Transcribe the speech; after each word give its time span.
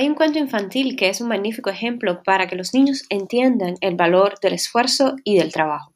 Hay 0.00 0.08
un 0.08 0.14
cuento 0.14 0.38
infantil 0.38 0.96
que 0.96 1.10
es 1.10 1.20
un 1.20 1.28
magnífico 1.28 1.68
ejemplo 1.68 2.22
para 2.22 2.46
que 2.46 2.56
los 2.56 2.72
niños 2.72 3.04
entiendan 3.10 3.74
el 3.82 3.96
valor 3.96 4.40
del 4.40 4.54
esfuerzo 4.54 5.14
y 5.24 5.36
del 5.36 5.52
trabajo. 5.52 5.92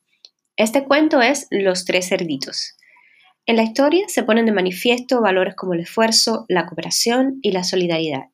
Este 0.59 0.85
cuento 0.85 1.23
es 1.23 1.47
Los 1.51 1.87
tres 1.87 2.11
cerditos. 2.11 2.77
En 3.47 3.57
la 3.57 3.63
historia 3.63 4.05
se 4.09 4.23
ponen 4.23 4.45
de 4.45 4.53
manifiesto 4.53 5.23
valores 5.23 5.55
como 5.57 5.73
el 5.73 5.81
esfuerzo, 5.81 6.45
la 6.49 6.67
cooperación 6.67 7.39
y 7.41 7.53
la 7.53 7.65
solidaridad. 7.65 8.25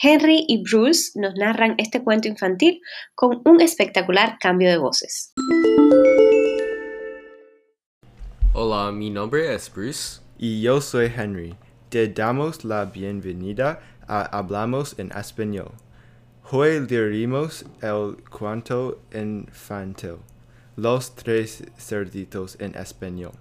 Henry 0.00 0.44
y 0.46 0.62
Bruce 0.62 1.18
nos 1.18 1.34
narran 1.34 1.74
este 1.78 2.04
cuento 2.04 2.28
infantil 2.28 2.80
con 3.16 3.42
un 3.46 3.60
espectacular 3.62 4.38
cambio 4.38 4.70
de 4.70 4.76
voces. 4.76 5.32
Hola, 8.52 8.92
mi 8.92 9.10
nombre 9.10 9.52
es 9.52 9.72
Bruce. 9.74 10.20
Y 10.38 10.62
yo 10.62 10.80
soy 10.80 11.06
Henry. 11.06 11.56
Te 11.88 12.08
damos 12.08 12.64
la 12.64 12.84
bienvenida 12.84 13.80
Hablamos 14.06 14.98
en 14.98 15.10
Español. 15.12 15.72
Hoy 16.50 16.80
leeremos 16.80 17.64
el 17.80 18.16
cuento 18.28 19.00
infantil, 19.14 20.16
Los 20.76 21.14
tres 21.14 21.64
cerditos 21.78 22.58
en 22.60 22.74
español. 22.74 23.32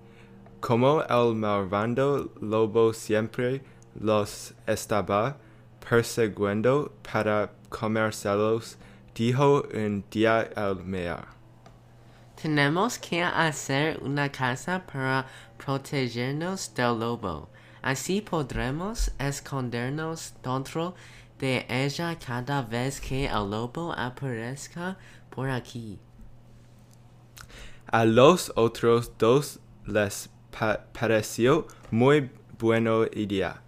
Como 0.67 1.03
el 1.03 1.35
malvado 1.35 2.31
lobo 2.41 2.95
siempre 2.95 3.63
los 4.01 4.55
estaba 4.67 5.37
persiguiendo 5.79 6.91
para 7.03 7.53
comérselos, 7.69 8.79
dijo 9.15 9.63
un 9.75 10.03
día 10.11 10.49
el 10.57 10.77
mayor. 10.83 11.27
Tenemos 12.41 12.99
que 12.99 13.23
hacer 13.23 13.99
una 14.03 14.33
casa 14.33 14.83
para 14.91 15.27
protegernos 15.59 16.73
del 16.75 16.99
lobo. 16.99 17.51
Así 17.83 18.23
podremos 18.23 19.13
escondernos 19.19 20.33
dentro 20.43 20.95
de 21.39 21.67
ella 21.69 22.19
cada 22.19 22.63
vez 22.63 23.03
que 23.03 23.27
el 23.27 23.51
lobo 23.51 23.93
aparezca 23.93 24.97
por 25.29 25.51
aquí. 25.51 25.99
A 27.87 28.07
los 28.07 28.51
otros 28.57 29.13
dos 29.19 29.61
les 29.85 30.31
pareció 30.93 31.67
muy 31.91 32.31
buena 32.59 33.07
idea, 33.13 33.63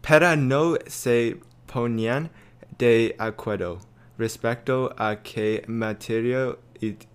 pero 0.00 0.36
no 0.36 0.76
se 0.86 1.38
ponían 1.72 2.30
de 2.78 3.14
acuerdo 3.18 3.78
respecto 4.18 4.94
a 4.98 5.22
qué 5.22 5.64
materia 5.66 6.56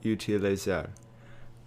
utilizar. 0.03 0.89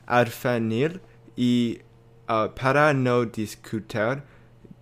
Al 0.06 0.26
final, 0.26 1.00
y 1.36 1.80
uh, 2.28 2.48
para 2.54 2.92
no 2.92 3.24
discutir, 3.24 4.22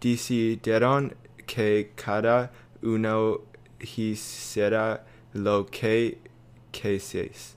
decidieron 0.00 1.14
que 1.46 1.92
cada 1.94 2.50
uno 2.82 3.40
hiciera 3.80 5.04
lo 5.32 5.66
que 5.66 6.18
quisiese. 6.70 7.56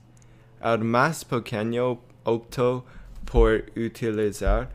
El 0.62 0.84
más 0.84 1.24
pequeño 1.24 2.00
optó 2.24 2.84
por 3.24 3.64
utilizar 3.76 4.70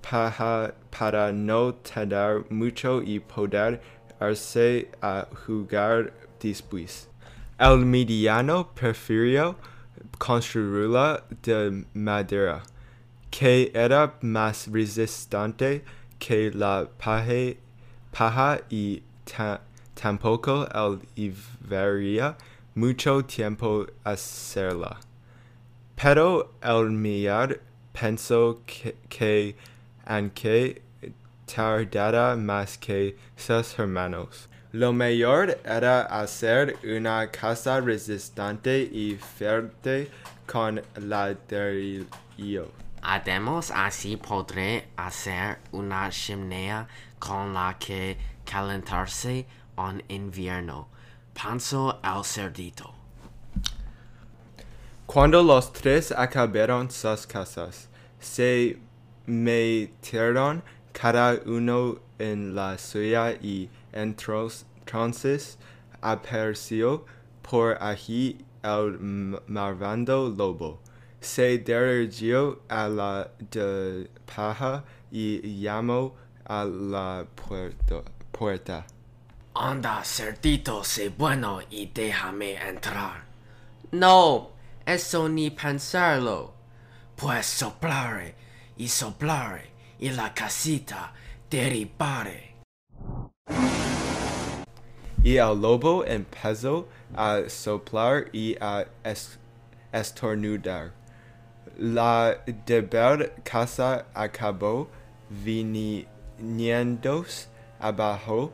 paja 0.00 0.74
para 0.90 1.32
no 1.32 1.74
tardar 1.74 2.44
mucho 2.50 3.02
y 3.02 3.20
poder 3.20 3.80
irse 4.20 4.90
a 5.00 5.26
jugar 5.46 6.12
después. 6.40 7.08
El 7.58 7.84
mediano 7.84 8.70
prefirió 8.74 9.56
construirla 10.18 11.24
de 11.42 11.84
madera, 11.94 12.62
que 13.30 13.70
era 13.74 14.18
más 14.22 14.66
resistente 14.70 15.84
que 16.18 16.50
la 16.50 16.88
paja, 16.98 18.60
y 18.70 19.02
tampoco 19.94 20.66
el 20.74 21.00
llevaría 21.14 22.36
mucho 22.74 23.22
tiempo 23.24 23.86
hacerla. 24.04 24.98
Pero 25.96 26.54
el 26.62 26.90
millar 26.90 27.60
pensó 27.92 28.62
que 28.64 29.56
aunque 30.10 30.82
tardara 31.46 32.34
más 32.34 32.76
que 32.76 33.16
sus 33.36 33.78
hermanos. 33.78 34.48
Lo 34.72 34.92
mejor 34.92 35.56
era 35.64 36.02
hacer 36.02 36.76
una 36.82 37.30
casa 37.30 37.80
resistente 37.80 38.80
y 38.80 39.14
fuerte 39.14 40.10
con 40.46 40.82
ladrillo. 40.96 42.72
Además, 43.02 43.72
así 43.72 44.16
podré 44.16 44.88
hacer 44.96 45.58
una 45.70 46.10
chimenea 46.10 46.88
con 47.20 47.54
la 47.54 47.76
que 47.78 48.18
calentarse 48.44 49.46
en 49.78 50.02
invierno. 50.08 50.88
Pensó 51.32 52.00
el 52.02 52.24
cerdito. 52.24 52.92
Cuando 55.06 55.40
los 55.40 55.72
tres 55.72 56.10
acabaron 56.10 56.90
sus 56.90 57.26
casas, 57.28 57.88
se 58.18 58.78
metieron 59.26 60.62
cada 60.92 61.40
uno 61.46 61.98
en 62.18 62.54
la 62.54 62.76
suya 62.78 63.32
y 63.32 63.68
entonces 63.92 65.58
apareció 66.00 67.04
por 67.42 67.82
allí 67.82 68.38
el 68.62 68.98
malvado 69.46 70.28
lobo. 70.28 70.80
Se 71.20 71.58
dirigió 71.58 72.62
a 72.68 72.88
la 72.88 73.30
de 73.50 74.08
paja 74.34 74.84
y 75.10 75.60
llamó 75.60 76.14
a 76.44 76.64
la 76.64 77.26
puerta. 78.32 78.86
Anda, 79.54 80.02
cerdito, 80.04 80.82
sé 80.84 81.10
bueno 81.10 81.60
y 81.70 81.86
déjame 81.86 82.54
entrar. 82.54 83.24
No, 83.92 84.50
eso 84.86 85.28
ni 85.28 85.50
pensarlo. 85.50 86.54
Pues 87.16 87.46
soplaré 87.46 88.34
y 88.80 88.88
soplaré 88.88 89.68
y 89.98 90.08
la 90.08 90.32
casita 90.32 91.12
derribaré. 91.50 92.56
Y 95.22 95.36
el 95.36 95.60
lobo 95.60 96.02
empezó 96.06 96.88
a 97.14 97.42
soplar 97.46 98.30
y 98.32 98.56
a 98.58 98.86
estornudar. 99.92 100.92
La 101.76 102.38
deber 102.64 103.34
casa 103.44 104.06
acabó 104.14 104.88
viniendo 105.28 107.26
abajo, 107.78 108.50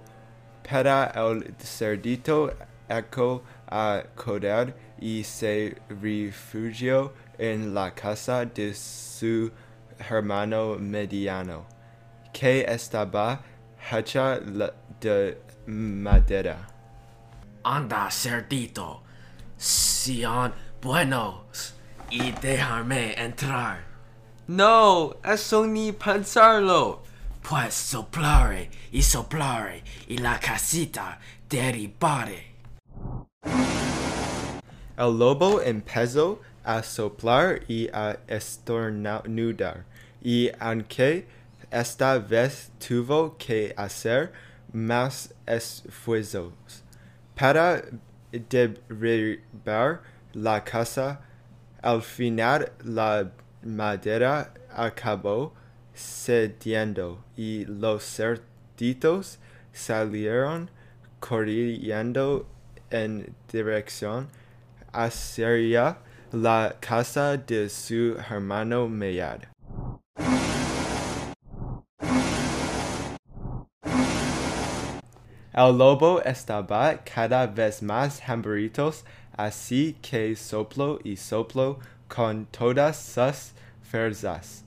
pero 0.69 1.31
el 1.31 1.55
cerdito 1.61 2.53
echó 2.89 3.45
a 3.69 4.03
correr 4.17 4.75
y 4.99 5.23
se 5.23 5.77
refugió 5.89 7.13
en 7.39 7.75
la 7.75 7.95
casa 7.95 8.45
de 8.45 8.75
su 8.75 9.53
hermano 9.99 10.77
mediano, 10.79 11.67
que 12.33 12.65
estaba 12.69 13.41
hecha 13.91 14.41
de 15.01 15.39
madera. 15.67 16.67
Anda, 17.65 18.11
cerdito, 18.11 19.03
sean 19.57 20.53
buenos 20.81 21.75
y 22.11 22.31
dejarme 22.33 23.15
entrar. 23.15 23.85
No, 24.47 25.17
eso 25.25 25.67
ni 25.67 25.93
pensarlo. 25.93 27.03
Pues 27.43 27.75
soplaré 27.75 28.71
y 28.93 29.03
soplaré 29.03 29.83
y 30.09 30.19
la 30.19 30.39
casita 30.39 31.19
derribaré. 31.49 32.55
El 34.97 35.19
lobo 35.19 35.61
empezó 35.61 36.41
a 36.67 36.83
soplar 36.83 37.61
y 37.69 37.89
a 37.93 38.19
estornudar, 38.27 39.85
y 40.21 40.51
aunque 40.59 41.29
esta 41.71 42.19
vez 42.19 42.73
tuvo 42.79 43.37
que 43.39 43.73
hacer 43.77 44.33
más 44.73 45.33
esfuerzos 45.47 46.53
para 47.37 47.83
derribar 48.33 50.03
la 50.33 50.65
casa, 50.65 51.21
al 51.83 52.03
final 52.03 52.73
la 52.83 53.31
madera 53.63 54.53
acabó 54.71 55.55
cediendo 55.95 57.25
y 57.37 57.65
los 57.65 58.03
cerditos 58.05 59.39
salieron 59.73 60.69
corriendo 61.21 62.47
en 62.91 63.35
dirección 63.53 64.29
hacia 64.93 65.99
la 66.33 66.75
casa 66.81 67.37
de 67.37 67.69
su 67.69 68.17
hermano 68.31 68.89
Meyer. 68.89 69.49
El 75.53 75.79
lobo 75.79 76.21
estaba 76.23 76.99
cada 77.05 77.47
vez 77.47 77.83
más 77.83 78.21
hambrientos, 78.29 79.05
así 79.37 79.97
que 80.03 80.37
soplo 80.37 80.99
y 81.03 81.17
soplo 81.17 81.79
con 82.09 82.47
todas 82.47 82.97
sus 82.99 83.53
fuerzas. 83.83 84.65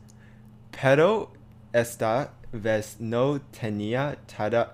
Pero 0.71 1.31
esta 1.73 2.33
vez 2.51 2.97
no 2.99 3.39
tenía 3.51 4.17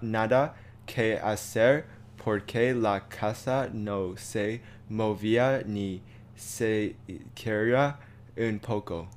nada 0.01 0.55
que 0.85 1.17
hacer 1.17 1.85
porque 2.23 2.73
la 2.73 3.07
casa 3.09 3.69
no 3.73 4.15
se 4.15 4.61
movía 4.87 5.61
ni 5.65 6.01
siquiera 6.35 7.99
un 8.37 8.59
poco. 8.59 9.07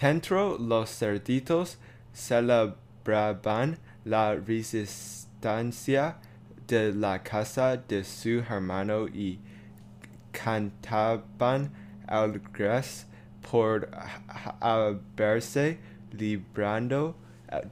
Dentro 0.00 0.56
los 0.58 0.90
cerditos 0.90 1.78
celebraban 2.12 3.78
la 4.04 4.34
resistencia 4.34 6.16
de 6.66 6.92
la 6.92 7.22
casa 7.22 7.76
de 7.76 8.04
su 8.04 8.40
hermano 8.48 9.08
y 9.08 9.40
cantaban 10.32 11.72
alegres 12.06 13.06
por 13.50 13.88
haberse 14.60 15.78
librando 16.12 17.16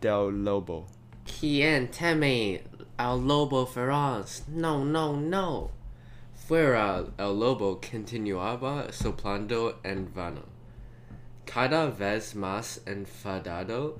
del 0.00 0.44
lobo. 0.44 0.86
¿Quién 1.40 1.90
teme 1.90 2.62
al 2.96 3.26
lobo 3.26 3.66
feroz? 3.66 4.44
No, 4.48 4.84
no, 4.84 5.16
no. 5.16 5.75
Fuera 6.46 7.04
el 7.18 7.40
lobo 7.40 7.80
continuaba 7.80 8.92
soplando 8.92 9.80
en 9.82 10.14
vano, 10.14 10.44
cada 11.44 11.90
vez 11.90 12.36
más 12.36 12.82
enfadado 12.86 13.98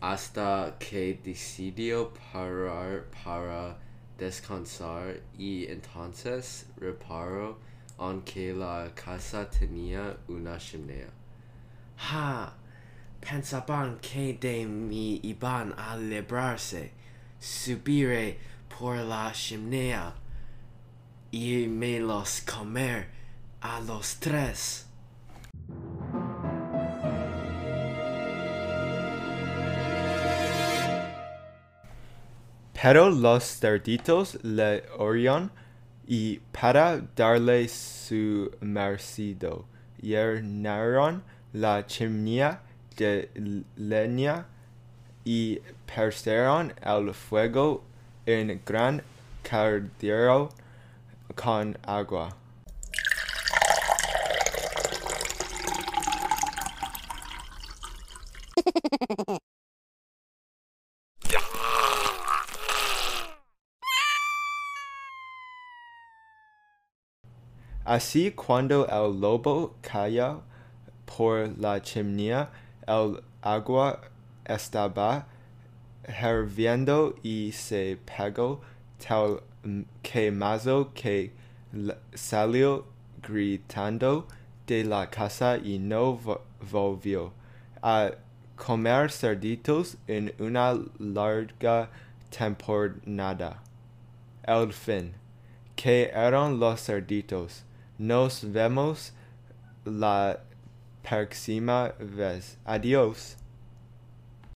hasta 0.00 0.74
que 0.80 1.20
decidió 1.22 2.12
parar 2.12 3.04
para 3.22 3.78
descansar 4.18 5.20
y 5.38 5.66
entonces 5.66 6.66
reparó 6.78 7.60
en 8.00 8.22
que 8.22 8.52
la 8.52 8.90
casa 8.92 9.48
tenía 9.48 10.16
una 10.26 10.58
chimenea. 10.58 11.10
Ha, 12.10 12.54
pensaban 13.20 14.00
que 14.00 14.34
de 14.34 14.66
mí 14.66 15.20
iban 15.22 15.72
a 15.78 15.96
librarse. 15.96 16.90
Subiré 17.38 18.40
por 18.68 18.96
la 18.96 19.30
chimenea 19.32 20.23
y 21.34 21.66
me 21.66 21.98
los 21.98 22.42
comer 22.42 23.08
a 23.60 23.80
los 23.80 24.20
tres. 24.20 24.86
Pero 32.80 33.10
los 33.10 33.58
cerditos 33.58 34.38
le 34.44 34.84
oyeron 34.96 35.50
y 36.06 36.38
para 36.52 37.00
darle 37.16 37.66
su 37.66 38.52
merecido 38.60 39.64
llenaron 40.00 41.24
la 41.52 41.84
chimenea 41.84 42.62
de 42.96 43.64
leña 43.74 44.46
y 45.24 45.58
pusieron 45.92 46.72
el 46.80 47.12
fuego 47.12 47.82
en 48.24 48.62
gran 48.64 49.02
caldero 49.42 50.50
con 51.34 51.76
agua. 51.82 52.36
Así 67.84 68.30
cuando 68.32 68.86
el 68.88 69.20
lobo 69.20 69.76
cayó 69.82 70.42
por 71.04 71.56
la 71.58 71.82
chimenea, 71.82 72.50
el 72.86 73.22
agua 73.42 74.00
estaba 74.46 75.26
hirviendo 76.08 77.14
y 77.22 77.52
se 77.52 77.98
pegó 78.06 78.62
tal 79.06 79.42
que 80.02 81.32
l- 81.72 81.96
salió 82.14 82.86
gritando 83.22 84.26
de 84.66 84.84
la 84.84 85.10
casa 85.10 85.56
y 85.58 85.78
no 85.78 86.18
vo- 86.18 86.40
volvió 86.70 87.32
a 87.82 88.12
comer 88.56 89.10
cerditos 89.10 89.96
en 90.06 90.32
una 90.38 90.74
larga 90.98 91.90
temporada. 92.30 93.62
El 94.46 94.72
fin. 94.72 95.14
¿Qué 95.76 96.10
eran 96.14 96.58
los 96.60 96.80
cerditos? 96.84 97.64
Nos 97.98 98.50
vemos 98.52 99.12
la 99.84 100.40
próxima 101.02 101.92
vez. 101.98 102.58
Adiós. 102.64 103.36